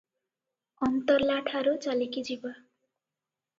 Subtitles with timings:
[0.87, 2.55] ଅନ୍ତର୍ଲାଠାରୁ ଚାଲିକି ଯିବା।